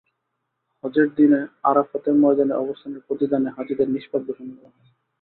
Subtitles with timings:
[0.83, 1.39] হজের দিনে
[1.63, 4.89] আরাফাতের ময়দানে অবস্থানের প্রতিদানে হাজিদের নিষ্পাপ ঘোষণা করা হয়।